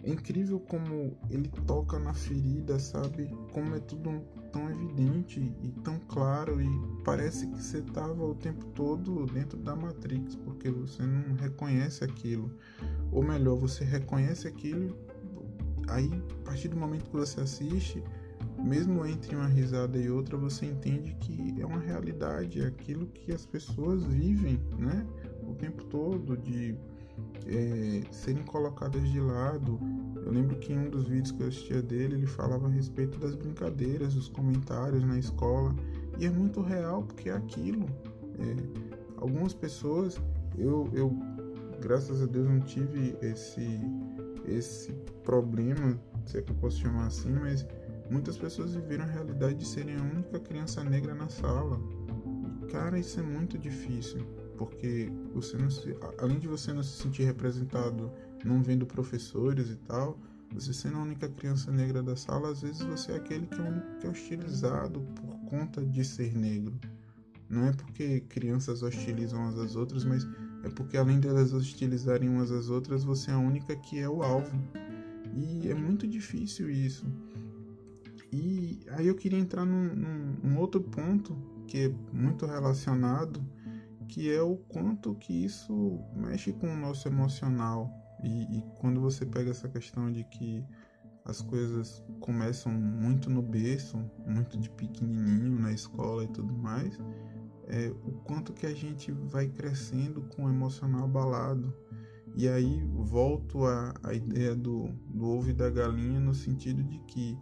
[0.04, 3.30] é, incrível como ele toca na ferida, sabe?
[3.54, 4.22] Como é tudo
[4.52, 6.68] tão evidente e tão claro e
[7.06, 12.52] parece que você estava o tempo todo dentro da Matrix, porque você não reconhece aquilo.
[13.10, 14.94] Ou melhor, você reconhece aquilo,
[15.88, 18.04] aí a partir do momento que você assiste
[18.64, 23.32] mesmo entre uma risada e outra, você entende que é uma realidade, é aquilo que
[23.32, 25.06] as pessoas vivem, né?
[25.44, 26.76] O tempo todo, de
[27.46, 29.80] é, serem colocadas de lado.
[30.16, 33.18] Eu lembro que em um dos vídeos que eu assistia dele, ele falava a respeito
[33.20, 35.74] das brincadeiras, dos comentários na escola,
[36.18, 37.86] e é muito real porque é aquilo.
[38.40, 38.56] É,
[39.18, 40.20] algumas pessoas,
[40.58, 41.16] eu, eu,
[41.80, 43.80] graças a Deus, não tive esse,
[44.48, 44.92] esse
[45.24, 47.66] problema, se é que eu posso chamar assim, mas
[48.10, 51.80] Muitas pessoas viveram a realidade de serem a única criança negra na sala.
[52.64, 54.26] E, cara, isso é muito difícil,
[54.58, 58.12] porque você não se, além de você não se sentir representado
[58.46, 60.18] não vendo professores e tal,
[60.54, 63.98] você sendo a única criança negra da sala, às vezes você é aquele que é,
[64.00, 66.80] que é hostilizado por conta de ser negro.
[67.50, 70.26] Não é porque crianças hostilizam às outras, mas
[70.68, 74.22] é porque além delas hostilizarem umas às outras, você é a única que é o
[74.22, 74.52] alvo.
[75.36, 77.06] E é muito difícil isso.
[78.32, 79.96] E aí eu queria entrar num,
[80.44, 83.42] num, outro ponto que é muito relacionado,
[84.08, 87.90] que é o quanto que isso mexe com o nosso emocional.
[88.24, 90.64] E, e quando você pega essa questão de que
[91.24, 96.98] as coisas começam muito no berço, muito de pequenininho na escola e tudo mais,
[97.68, 101.74] é, o quanto que a gente vai crescendo com o emocional abalado.
[102.36, 107.38] E aí volto à, ideia do, do ovo e da galinha no sentido de que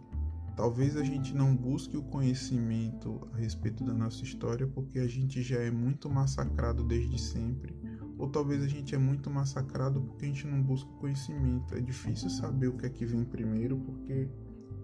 [0.56, 5.42] Talvez a gente não busque o conhecimento a respeito da nossa história porque a gente
[5.42, 7.76] já é muito massacrado desde sempre,
[8.16, 11.74] ou talvez a gente é muito massacrado porque a gente não busca o conhecimento.
[11.74, 14.30] É difícil saber o que é que vem primeiro porque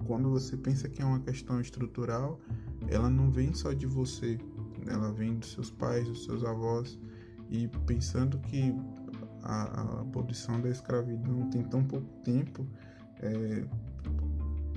[0.05, 2.39] quando você pensa que é uma questão estrutural,
[2.89, 4.39] ela não vem só de você,
[4.87, 6.99] ela vem dos seus pais, dos seus avós,
[7.51, 8.75] e pensando que
[9.42, 12.66] a, a abolição da escravidão tem tão pouco tempo,
[13.21, 13.64] é,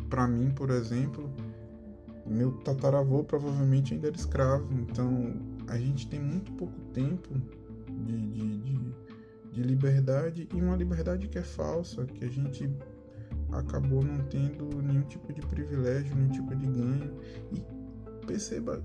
[0.10, 1.30] para mim, por exemplo,
[2.26, 5.34] meu tataravô provavelmente ainda era escravo, então
[5.68, 7.30] a gente tem muito pouco tempo
[8.06, 8.94] de, de, de,
[9.52, 12.70] de liberdade e uma liberdade que é falsa, que a gente
[13.52, 17.14] acabou não tendo nenhum tipo de privilégio, nenhum tipo de ganho.
[17.52, 18.84] E perceba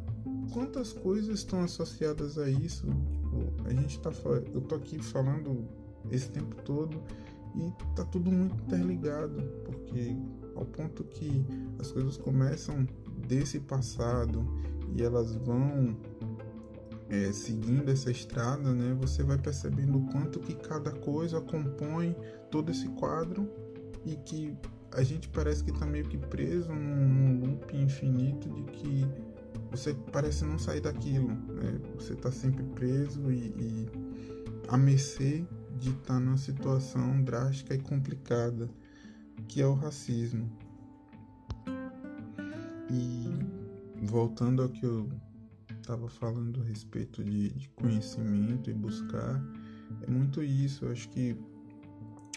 [0.52, 2.86] quantas coisas estão associadas a isso.
[2.86, 4.10] Tipo, a gente tá,
[4.52, 5.66] eu tô aqui falando
[6.10, 7.02] esse tempo todo
[7.54, 10.16] e tá tudo muito interligado, porque
[10.54, 11.44] ao ponto que
[11.78, 12.86] as coisas começam
[13.26, 14.44] desse passado
[14.94, 15.96] e elas vão
[17.08, 22.14] é, seguindo essa estrada, né, você vai percebendo o quanto que cada coisa compõe
[22.50, 23.48] todo esse quadro
[24.04, 24.56] e que
[24.92, 29.06] a gente parece que está meio que preso num, num loop infinito de que
[29.70, 31.80] você parece não sair daquilo, né?
[31.94, 33.90] você está sempre preso e, e
[34.68, 35.44] a mercê
[35.78, 38.68] de estar tá numa situação drástica e complicada.
[39.48, 40.50] que é o racismo.
[42.90, 43.26] E
[44.02, 45.08] voltando ao que eu
[45.80, 49.42] estava falando a respeito de, de, conhecimento e buscar,
[50.02, 50.84] é muito isso.
[50.84, 51.36] Eu acho que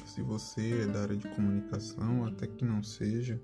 [0.05, 3.39] se você é da área de comunicação, até que não seja,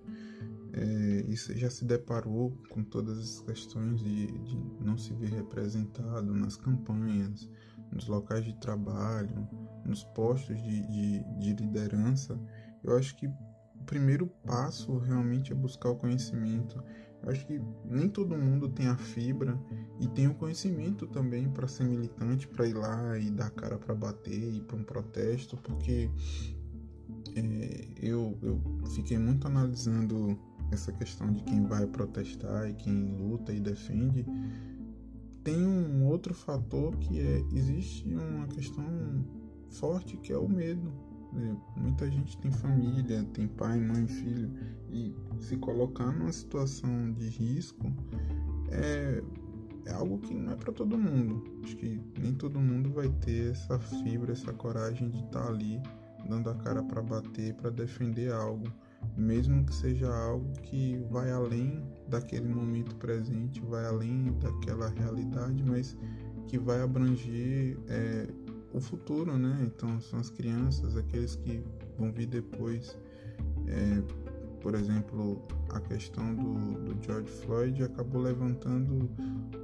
[0.74, 5.32] é, e você já se deparou com todas as questões de, de não se ver
[5.32, 7.50] representado nas campanhas,
[7.92, 9.48] nos locais de trabalho,
[9.86, 12.40] nos postos de, de, de liderança,
[12.84, 16.82] eu acho que o primeiro passo realmente é buscar o conhecimento.
[17.22, 19.60] Eu acho que nem todo mundo tem a fibra
[20.00, 23.94] e tem o conhecimento também para ser militante, para ir lá e dar cara para
[23.94, 26.10] bater, ir para um protesto, porque
[27.36, 28.62] é, eu, eu
[28.96, 30.40] fiquei muito analisando
[30.72, 34.26] essa questão de quem vai protestar e quem luta e defende.
[35.44, 38.86] Tem um outro fator que é existe uma questão
[39.70, 40.92] forte que é o medo.
[41.34, 41.56] Né?
[41.78, 44.52] Muita gente tem família, tem pai, mãe, filho
[44.90, 47.92] e se colocar numa situação de risco
[48.72, 49.24] é,
[49.86, 51.44] é algo que não é para todo mundo.
[51.64, 55.82] Acho que nem todo mundo vai ter essa fibra, essa coragem de estar tá ali
[56.28, 58.72] dando a cara para bater, para defender algo,
[59.18, 65.98] mesmo que seja algo que vai além daquele momento presente, vai além daquela realidade, mas
[66.48, 68.28] que vai abranger é,
[68.74, 69.58] o futuro, né?
[69.66, 71.64] Então são as crianças, aqueles que
[71.98, 72.98] vão vir depois.
[73.68, 74.02] É,
[74.62, 79.10] por exemplo, a questão do, do, George Floyd acabou levantando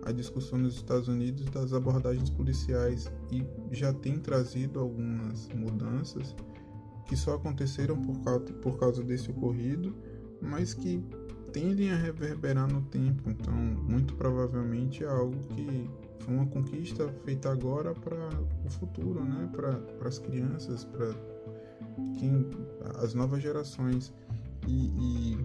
[0.05, 6.33] a discussão nos Estados Unidos das abordagens policiais e já tem trazido algumas mudanças
[7.05, 9.95] que só aconteceram por causa, por causa desse ocorrido,
[10.41, 11.03] mas que
[11.51, 13.29] tendem a reverberar no tempo.
[13.29, 15.89] Então, muito provavelmente é algo que
[16.19, 18.29] foi uma conquista feita agora para
[18.65, 19.49] o futuro, né?
[19.51, 21.13] Para as crianças, para
[23.01, 24.13] as novas gerações.
[24.67, 25.37] E, e,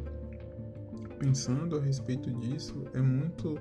[1.19, 3.59] pensando a respeito disso, é muito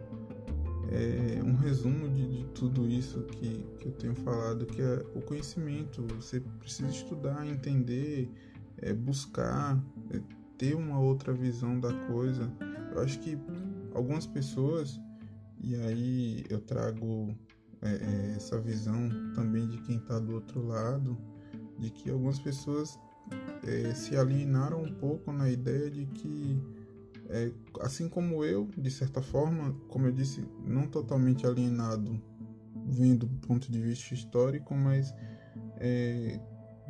[0.91, 5.21] é, um resumo de, de, tudo isso que, que eu tenho falado, que é o
[5.21, 6.05] conhecimento.
[6.15, 8.31] Você precisa estudar, entender,
[8.77, 10.21] é, buscar, é,
[10.57, 12.51] ter uma outra visão da coisa.
[12.93, 13.37] Eu acho que
[13.93, 14.99] algumas pessoas
[15.61, 17.35] e aí eu trago
[17.81, 21.17] é, é, essa visão também de quem está do outro lado,
[21.77, 22.97] de que algumas pessoas
[23.63, 26.61] é, se alienaram um pouco na ideia de que,
[27.29, 32.19] é, assim como eu, de certa forma, como eu disse, não totalmente alienado,
[32.87, 35.13] vendo do ponto de vista histórico, mas
[35.77, 36.39] é,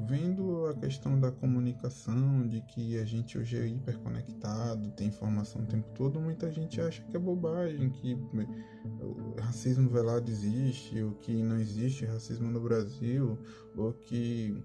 [0.08, 5.66] vendo a questão da comunicação, de que a gente hoje é hiperconectado, tem informação o
[5.66, 11.44] tempo todo, muita gente acha que é bobagem, que o racismo velado existe, ou que
[11.44, 13.38] não existe racismo no Brasil,
[13.76, 14.56] ou que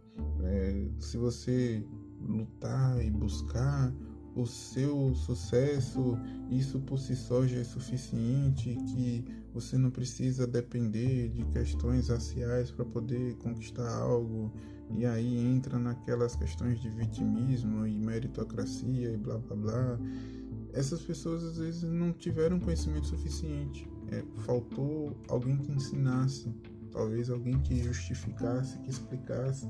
[0.45, 1.85] é, se você
[2.21, 3.93] lutar e buscar
[4.35, 6.19] o seu sucesso,
[6.51, 12.71] isso por si só já é suficiente, que você não precisa depender de questões raciais
[12.71, 14.53] para poder conquistar algo,
[14.91, 19.99] e aí entra naquelas questões de vitimismo e meritocracia e blá blá blá.
[20.73, 26.53] Essas pessoas às vezes não tiveram conhecimento suficiente, é, faltou alguém que ensinasse,
[26.91, 29.69] talvez alguém que justificasse, que explicasse.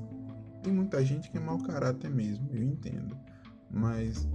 [0.63, 3.15] Tem muita gente que é mau caráter mesmo, eu entendo,
[3.69, 4.27] mas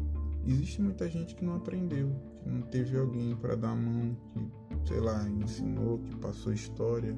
[0.46, 2.10] existe muita gente que não aprendeu,
[2.42, 7.16] que não teve alguém para dar a mão, que, sei lá, ensinou, que passou história,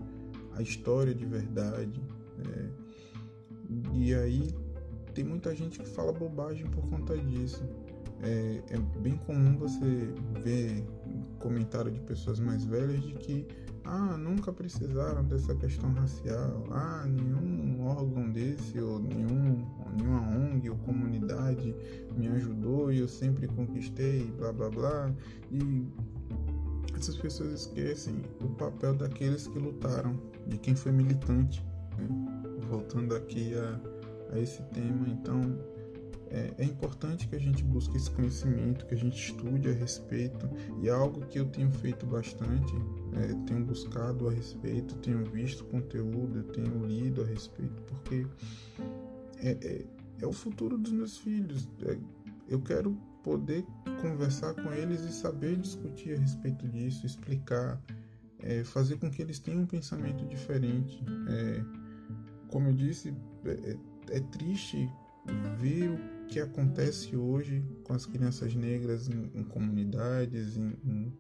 [0.55, 2.03] a história de verdade.
[2.47, 2.69] É,
[3.93, 4.55] e aí
[5.15, 7.63] tem muita gente que fala bobagem por conta disso.
[8.23, 10.85] É, é, bem comum você ver
[11.41, 13.47] comentário de pessoas mais velhas de que
[13.85, 19.67] ah, nunca precisaram dessa questão racial, ah, nenhum órgão desse ou nenhum,
[19.97, 21.75] nenhuma ONG ou comunidade
[22.17, 25.13] me ajudou e eu sempre conquistei, blá blá blá.
[25.51, 25.87] E
[26.97, 30.17] essas pessoas esquecem o papel daqueles que lutaram,
[30.47, 31.65] de quem foi militante.
[31.99, 32.09] Né?
[32.69, 33.81] Voltando aqui a,
[34.33, 35.41] a esse tema, então
[36.33, 40.49] é, é, importante que a gente busque esse conhecimento, que a gente estude a respeito,
[40.81, 42.73] e é algo que eu tenho feito bastante,
[43.13, 48.27] é, tenho buscado a respeito, tenho visto conteúdo, tenho lido a respeito, porque
[49.41, 49.85] é, é,
[50.23, 51.69] é o futuro dos meus filhos.
[51.85, 51.99] É,
[52.49, 53.63] eu quero poder
[54.01, 57.79] conversar com eles e saber discutir a respeito disso, explicar,
[58.41, 61.05] é, fazer com que eles tenham um pensamento diferente.
[62.49, 63.15] como eu disse,
[64.11, 64.91] é triste
[65.59, 65.99] ver
[66.33, 71.13] que acontece hoje com as crianças negras em, em comunidades em, em,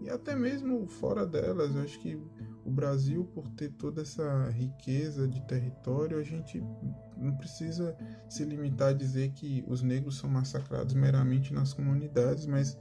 [0.00, 1.74] e até mesmo fora delas.
[1.74, 2.16] Eu acho que
[2.64, 6.62] o Brasil, por ter toda essa riqueza de território, a gente
[7.16, 7.96] não precisa
[8.28, 12.78] se limitar a dizer que os negros são massacrados meramente nas comunidades, mas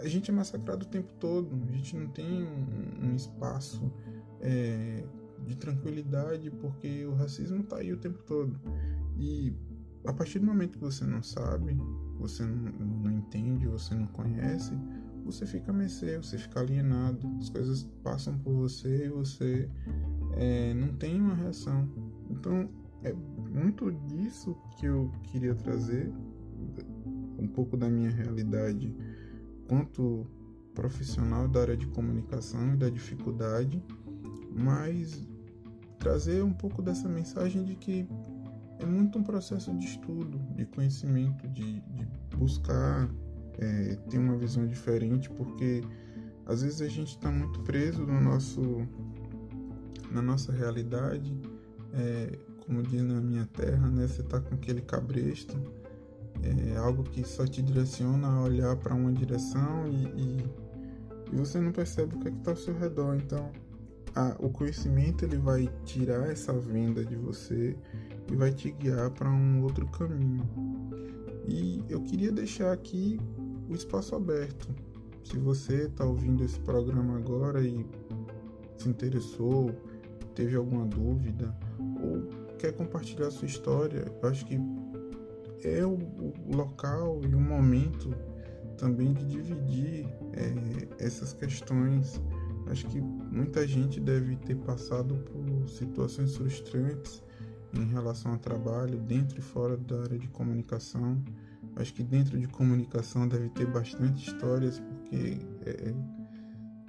[0.00, 1.62] a gente é massacrado o tempo todo.
[1.68, 3.92] A gente não tem um, um espaço
[4.40, 5.04] é,
[5.46, 8.58] de tranquilidade porque o racismo está aí o tempo todo.
[9.18, 9.52] E
[10.08, 11.76] a partir do momento que você não sabe,
[12.18, 12.72] você não,
[13.04, 14.72] não entende, você não conhece,
[15.22, 19.68] você fica mercê, você fica alienado, as coisas passam por você e você
[20.32, 21.86] é, não tem uma reação.
[22.30, 22.70] Então
[23.02, 26.10] é muito disso que eu queria trazer,
[27.38, 28.92] um pouco da minha realidade
[29.68, 30.26] quanto
[30.74, 33.84] profissional da área de comunicação e da dificuldade,
[34.56, 35.22] mas
[35.98, 38.08] trazer um pouco dessa mensagem de que
[38.78, 43.08] é muito um processo de estudo, de conhecimento, de, de buscar
[43.58, 45.82] é, ter uma visão diferente, porque
[46.46, 48.86] às vezes a gente está muito preso no nosso,
[50.10, 51.36] na nossa realidade,
[51.92, 54.06] é, como diz na minha terra, né?
[54.06, 55.56] Você está com aquele cabresto,
[56.42, 60.44] é algo que só te direciona a olhar para uma direção e, e,
[61.32, 63.16] e, você não percebe o que é está ao seu redor.
[63.16, 63.50] Então,
[64.14, 67.76] a, o conhecimento ele vai tirar essa venda de você
[68.30, 70.44] e vai te guiar para um outro caminho.
[71.46, 73.18] E eu queria deixar aqui
[73.68, 74.68] o espaço aberto.
[75.24, 77.86] Se você está ouvindo esse programa agora e
[78.76, 79.70] se interessou,
[80.34, 81.54] teve alguma dúvida
[82.02, 82.22] ou
[82.58, 84.58] quer compartilhar sua história, eu acho que
[85.64, 85.98] é o,
[86.54, 88.14] local e o momento
[88.76, 92.20] também de dividir é, essas questões.
[92.70, 97.22] Acho que muita gente deve ter passado por situações frustrantes
[97.74, 101.22] em relação ao trabalho, dentro e fora da área de comunicação.
[101.76, 105.94] Acho que dentro de comunicação deve ter bastante histórias, porque é, é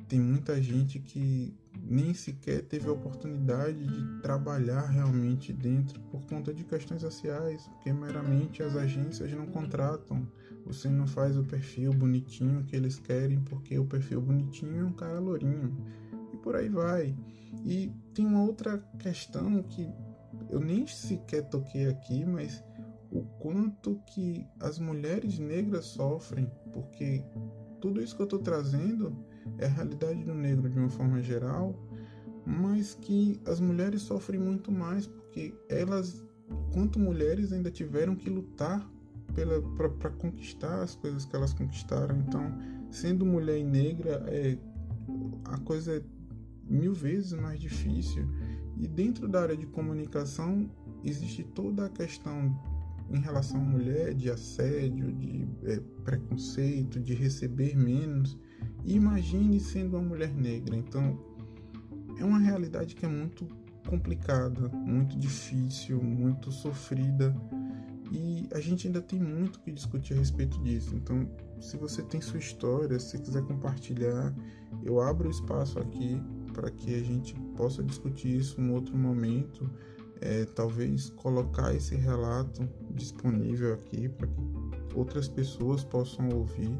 [0.10, 6.52] tem muita gente que nem sequer teve a oportunidade de trabalhar realmente dentro por conta
[6.52, 10.28] de questões sociais, porque meramente as agências não contratam.
[10.66, 14.94] Você não faz o perfil bonitinho que eles querem, porque o perfil bonitinho é um
[14.94, 15.78] cara lourinho.
[16.34, 17.16] E por aí vai.
[17.64, 19.88] E tem uma outra questão que
[20.50, 22.64] eu nem sequer toquei aqui, mas
[23.12, 27.24] o quanto que as mulheres negras sofrem, porque
[27.80, 29.16] tudo isso que eu estou trazendo
[29.58, 31.76] é a realidade do negro de uma forma geral,
[32.46, 36.24] mas que as mulheres sofrem muito mais porque elas,
[36.74, 38.90] quanto mulheres, ainda tiveram que lutar
[40.00, 42.18] para conquistar as coisas que elas conquistaram.
[42.18, 42.52] Então,
[42.92, 44.58] sendo mulher e negra, é,
[45.46, 46.04] a coisa é
[46.64, 48.28] mil vezes mais difícil.
[48.80, 50.70] E dentro da área de comunicação
[51.04, 52.58] existe toda a questão
[53.12, 58.38] em relação à mulher de assédio, de é, preconceito, de receber menos.
[58.86, 60.76] Imagine sendo uma mulher negra.
[60.76, 61.20] Então,
[62.18, 63.48] é uma realidade que é muito
[63.88, 67.36] complicada, muito difícil, muito sofrida.
[68.12, 70.96] E a gente ainda tem muito que discutir a respeito disso.
[70.96, 71.28] Então,
[71.60, 74.34] se você tem sua história, se quiser compartilhar,
[74.84, 76.22] eu abro o espaço aqui
[76.60, 79.70] para que a gente possa discutir isso em outro momento
[80.20, 84.42] é, talvez colocar esse relato disponível aqui para que
[84.94, 86.78] outras pessoas possam ouvir,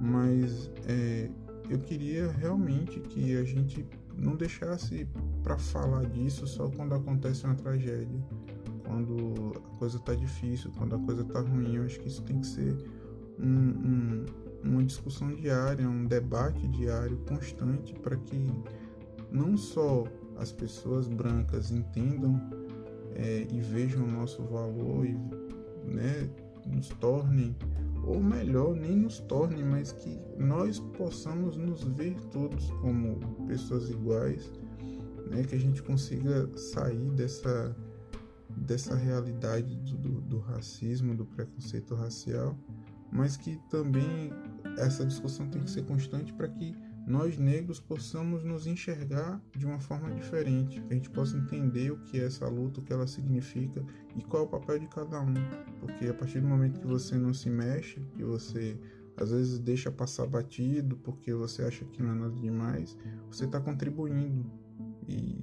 [0.00, 1.28] mas é,
[1.68, 3.86] eu queria realmente que a gente
[4.16, 5.06] não deixasse
[5.42, 8.18] para falar disso só quando acontece uma tragédia,
[8.86, 11.76] quando a coisa está difícil, quando a coisa está ruim.
[11.76, 12.74] Eu acho que isso tem que ser
[13.38, 14.26] um, um,
[14.64, 18.50] uma discussão diária, um debate diário constante para que
[19.32, 20.04] não só
[20.36, 22.40] as pessoas brancas entendam
[23.14, 25.16] é, e vejam o nosso valor e
[25.84, 26.28] né,
[26.66, 27.56] nos tornem,
[28.04, 34.50] ou melhor, nem nos tornem, mas que nós possamos nos ver todos como pessoas iguais,
[35.30, 37.76] né, que a gente consiga sair dessa,
[38.56, 42.56] dessa realidade do, do, do racismo, do preconceito racial,
[43.10, 44.32] mas que também
[44.78, 46.74] essa discussão tem que ser constante para que
[47.06, 51.98] nós negros possamos nos enxergar de uma forma diferente, que a gente possa entender o
[52.04, 53.84] que é essa luta, o que ela significa
[54.16, 55.34] e qual é o papel de cada um.
[55.80, 58.78] Porque a partir do momento que você não se mexe, que você
[59.16, 62.96] às vezes deixa passar batido porque você acha que não é nada demais,
[63.28, 64.50] você está contribuindo.
[65.06, 65.38] E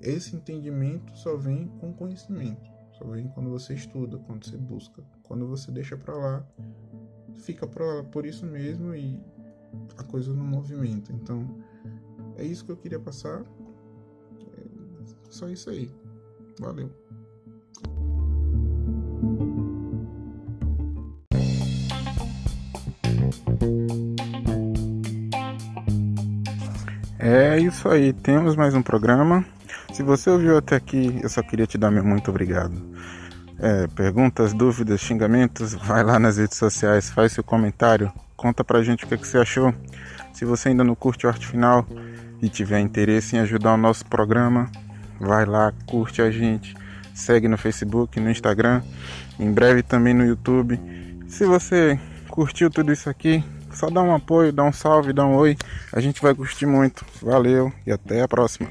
[0.00, 5.02] esse entendimento só vem com conhecimento, só vem quando você estuda, quando você busca.
[5.22, 6.46] Quando você deixa para lá,
[7.38, 9.20] fica pra, por isso mesmo e
[9.96, 11.12] a coisa no movimento.
[11.12, 11.46] Então,
[12.36, 13.42] é isso que eu queria passar.
[14.56, 14.62] É
[15.30, 15.90] só isso aí.
[16.60, 16.90] Valeu.
[27.20, 29.44] É isso aí, temos mais um programa.
[29.92, 32.74] Se você ouviu até aqui, eu só queria te dar meu muito obrigado.
[33.58, 39.04] é, perguntas, dúvidas, xingamentos, vai lá nas redes sociais, faz seu comentário, conta pra gente
[39.04, 39.74] o que, que você achou.
[40.32, 41.84] Se você ainda não curte o Arte Final
[42.40, 44.70] e tiver interesse em ajudar o nosso programa,
[45.20, 46.74] vai lá, curte a gente,
[47.12, 48.80] segue no Facebook, no Instagram,
[49.40, 50.80] em breve também no YouTube.
[51.26, 51.98] Se você
[52.30, 55.56] curtiu tudo isso aqui, só dá um apoio, dá um salve, dá um oi.
[55.92, 57.04] A gente vai curtir muito.
[57.20, 58.68] Valeu e até a próxima.